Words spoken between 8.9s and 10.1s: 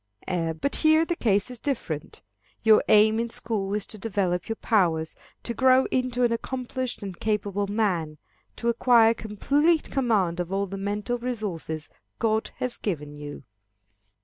complete